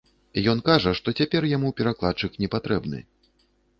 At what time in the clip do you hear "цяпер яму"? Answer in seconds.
1.21-1.73